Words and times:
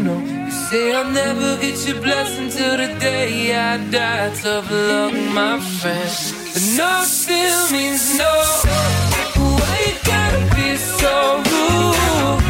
Need 0.00 0.04
know. 0.04 0.20
You 0.20 0.50
say 0.50 0.92
I'll 0.92 1.10
never 1.10 1.56
get 1.60 1.86
your 1.86 2.00
blessing 2.00 2.48
till 2.50 2.76
the 2.76 2.88
day 2.98 3.54
I 3.54 3.76
die. 3.90 4.34
Tough 4.42 4.70
luck, 4.70 5.12
my 5.34 5.60
friend. 5.60 6.10
But 6.52 6.64
no 6.76 7.02
still 7.04 7.70
means 7.72 8.18
no. 8.18 8.32
Why 9.60 9.76
you 9.86 9.94
gotta 10.04 10.42
be 10.56 10.76
so 10.76 11.42
rude? 11.50 12.42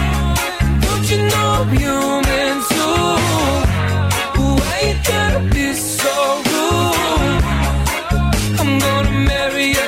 Don't 0.84 1.06
you 1.10 1.18
know 1.30 1.48
I'm 1.60 1.70
human 1.76 2.56
too? 2.70 3.16
Why 4.58 4.76
you 4.88 4.96
gotta 5.12 5.40
be 5.54 5.66
so 5.74 6.14
rude? 6.48 7.44
I'm 8.60 8.78
gonna 8.78 9.10
marry 9.30 9.66
you 9.76 9.85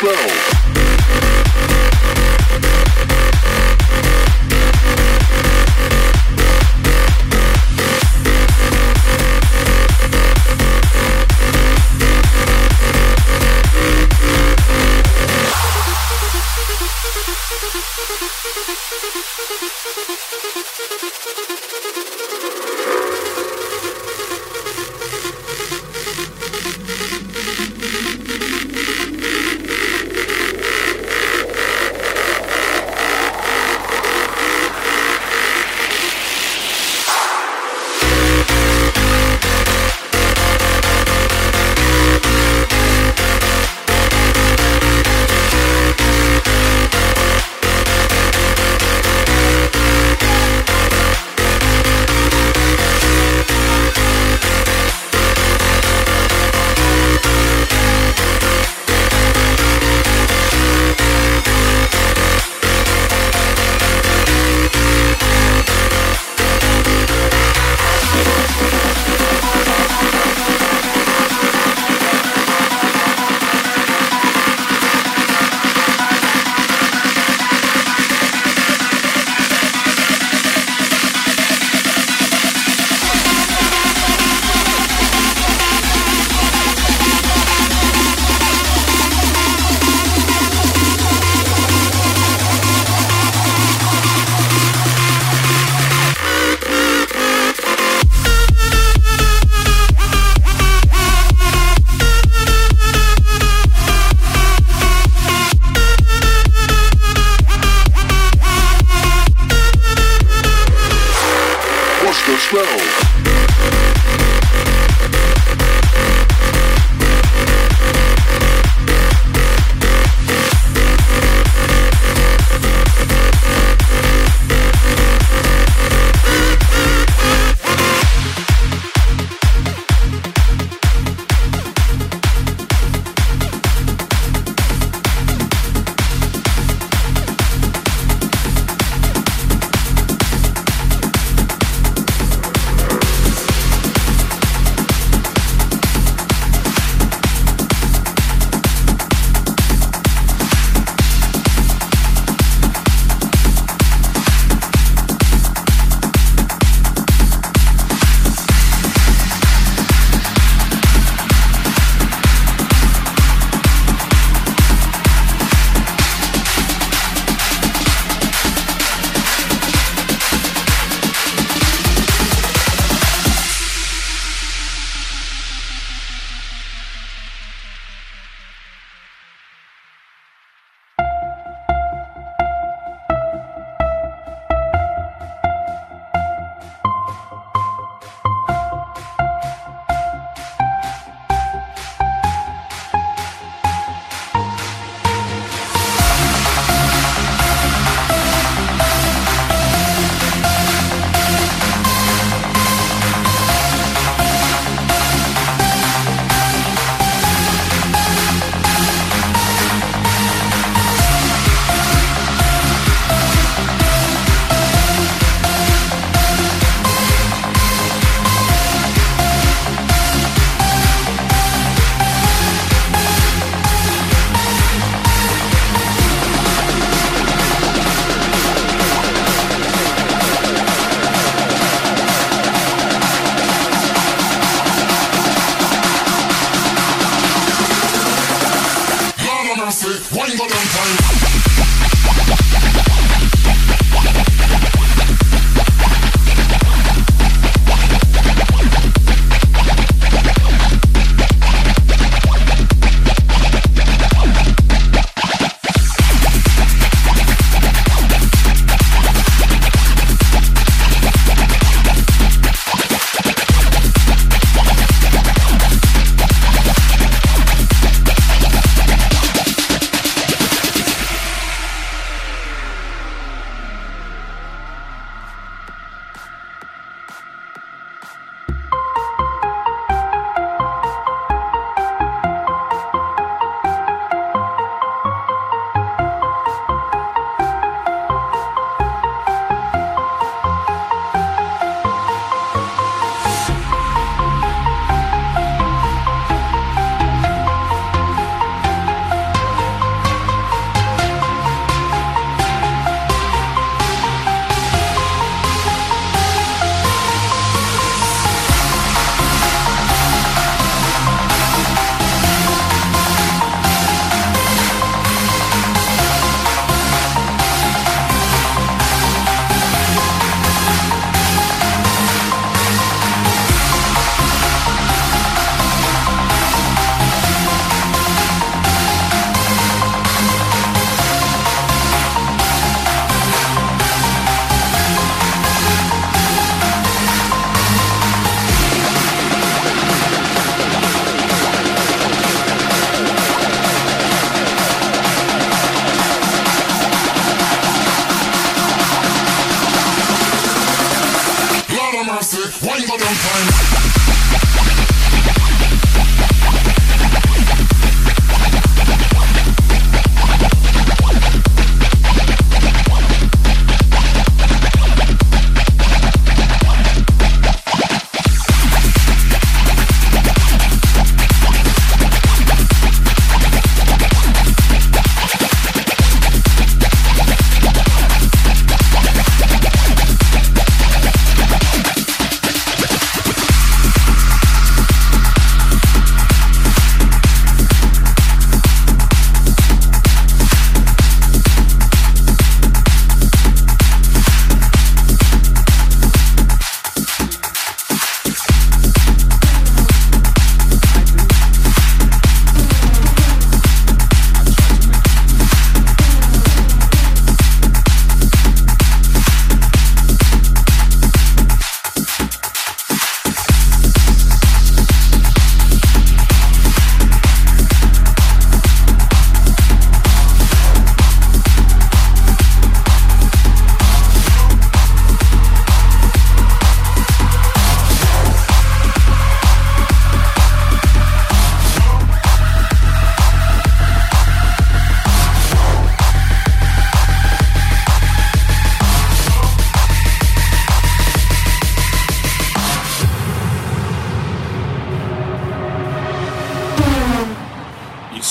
slow. 0.00 0.53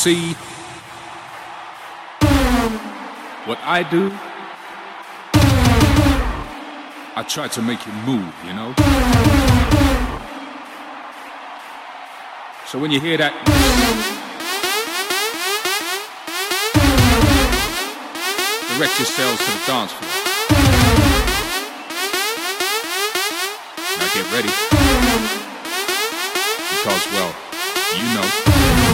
See, 0.04 0.34
what 3.48 3.58
I 3.64 3.88
do, 3.90 4.12
I 7.16 7.24
try 7.24 7.48
to 7.48 7.62
make 7.62 7.88
you 7.88 7.94
move, 8.04 8.34
you 8.46 8.52
know? 8.52 8.74
So 12.68 12.80
when 12.80 12.92
you 12.92 13.00
hear 13.00 13.16
that, 13.16 13.32
direct 18.76 19.00
yourselves 19.00 19.40
to 19.40 19.52
the 19.56 19.64
dance 19.66 19.94
floor. 19.94 20.12
Now 24.00 24.10
get 24.14 24.28
ready. 24.36 24.52
Because, 26.76 27.08
well, 27.16 27.34
you 27.96 28.08
know. 28.16 28.93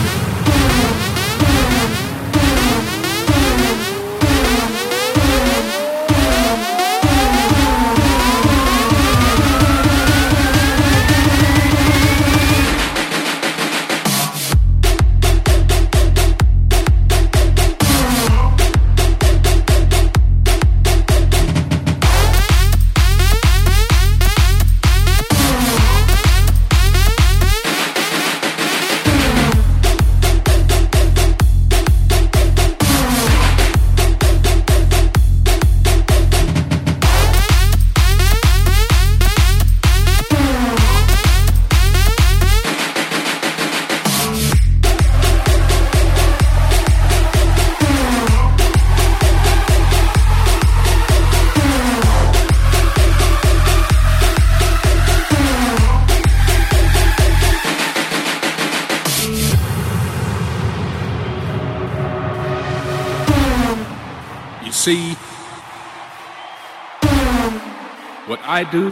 I 68.60 68.64
do, 68.66 68.92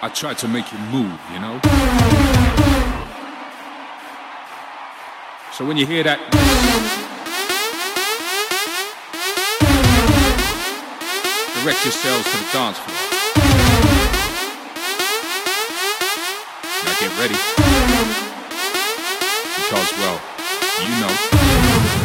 I 0.00 0.08
try 0.14 0.32
to 0.32 0.48
make 0.48 0.72
you 0.72 0.78
move, 0.78 1.20
you 1.30 1.38
know? 1.38 1.60
So 5.52 5.66
when 5.66 5.76
you 5.76 5.84
hear 5.84 6.02
that, 6.04 6.20
direct 11.60 11.84
yourselves 11.84 12.24
to 12.32 12.36
the 12.38 12.48
dance 12.56 12.78
floor. 12.78 12.96
Now 16.80 16.94
get 16.98 17.12
ready. 17.20 17.36
Because, 19.60 19.92
well, 19.98 20.18
you 20.80 21.98
know. 21.98 22.03